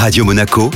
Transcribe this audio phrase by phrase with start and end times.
[0.00, 0.70] Radio Monaco,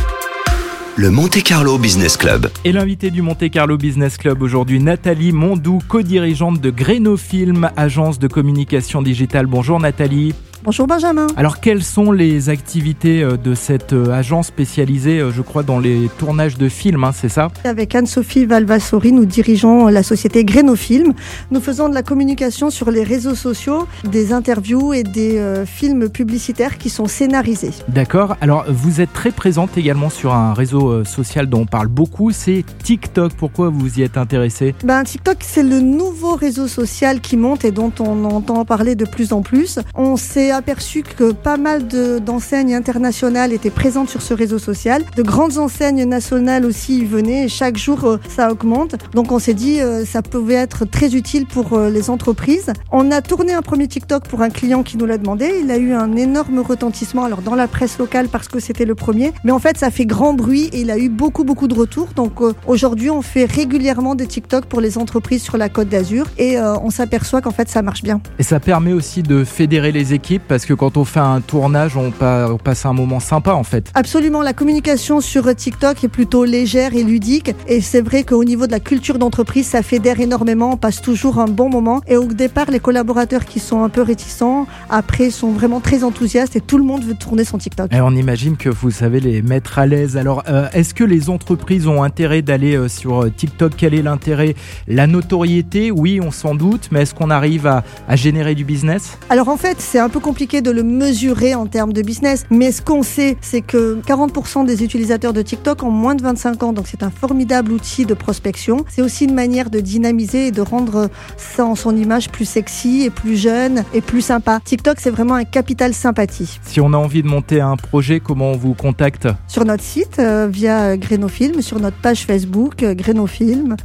[0.96, 2.50] le Monte Carlo Business Club.
[2.64, 8.26] Et l'invité du Monte Carlo Business Club aujourd'hui, Nathalie Mondou, co-dirigeante de Grenofilm, agence de
[8.26, 9.46] communication digitale.
[9.46, 10.34] Bonjour Nathalie.
[10.64, 11.26] Bonjour Benjamin.
[11.36, 15.80] Alors quelles sont les activités euh, de cette euh, agence spécialisée, euh, je crois, dans
[15.80, 17.48] les tournages de films, hein, c'est ça?
[17.64, 21.14] Avec Anne-Sophie Valvassori, nous dirigeons la société Grenofilm.
[21.50, 26.78] Nous faisons de la communication sur les réseaux sociaux, des interviews et des films publicitaires
[26.78, 27.72] qui sont scénarisés.
[27.88, 28.36] D'accord.
[28.40, 32.64] Alors vous êtes très présente également sur un réseau social dont on parle beaucoup, c'est
[32.84, 33.32] TikTok.
[33.32, 34.76] Pourquoi vous y êtes intéressée?
[34.84, 39.04] Ben, TikTok, c'est le nouveau réseau social qui monte et dont on entend parler de
[39.04, 39.80] plus en plus.
[39.94, 41.86] On s'est aperçu que pas mal
[42.24, 45.02] d'enseignes internationales étaient présentes sur ce réseau social.
[45.16, 48.96] De grandes enseignes nationales aussi y venaient et chaque jour euh, ça augmente.
[49.14, 52.72] Donc on s'est dit euh, ça pouvait être très utile pour euh, les entreprises.
[52.90, 55.60] On a tourné un premier TikTok pour un client qui nous l'a demandé.
[55.62, 58.94] Il a eu un énorme retentissement alors dans la presse locale parce que c'était le
[58.94, 59.32] premier.
[59.44, 62.08] Mais en fait ça fait grand bruit et il a eu beaucoup beaucoup de retours.
[62.16, 66.58] Donc aujourd'hui on fait régulièrement des TikTok pour les entreprises sur la côte d'Azur et
[66.58, 68.20] on s'aperçoit qu'en fait ça marche bien.
[68.38, 71.96] Et ça permet aussi de fédérer les équipes parce que quand on fait un tournage,
[71.96, 72.12] on,
[72.58, 73.90] passe un moment sympa en fait.
[73.94, 78.66] Absolument, la communication sur TikTok est plutôt légère et ludique et c'est vrai qu'au niveau
[78.66, 82.26] de la culture d'entreprise, ça fédère énormément, on passe toujours un bon moment et au
[82.26, 86.78] départ, les collaborateurs qui sont un peu réticents, après sont vraiment très enthousiastes et tout
[86.78, 87.92] le monde veut tourner son TikTok.
[87.92, 90.16] Et on imagine que vous savez les mettre à l'aise.
[90.16, 93.72] Alors, euh, est-ce que les entreprises ont intérêt d'aller euh, sur euh, TikTok?
[93.76, 94.54] Quel est l'intérêt?
[94.86, 99.18] La notoriété, oui, on s'en doute, mais est-ce qu'on arrive à, à générer du business?
[99.30, 102.72] Alors en fait, c'est un peu compliqué de le mesurer en termes de business, mais
[102.72, 106.72] ce qu'on sait, c'est que 40% des utilisateurs de TikTok ont moins de 25 ans,
[106.72, 108.84] donc c'est un formidable outil de prospection.
[108.88, 113.02] C'est aussi une manière de dynamiser et de rendre ça en son image plus sexy
[113.02, 114.60] et plus jeune et plus sympa.
[114.64, 116.58] TikTok, c'est vraiment un capital sympathie.
[116.64, 119.28] Si on a envie de monter un projet, comment on vous contacte?
[119.48, 122.94] Sur notre site, euh, via Grenofilm, sur notre page Facebook, euh.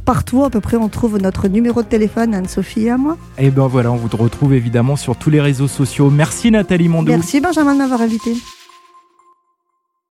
[0.04, 3.16] Partout, à peu près, on trouve notre numéro de téléphone, Anne-Sophie et à moi.
[3.38, 6.10] Et ben voilà, on vous retrouve évidemment sur tous les réseaux sociaux.
[6.10, 6.88] Merci Nathalie.
[6.88, 8.36] Merci Benjamin de m'avoir invité.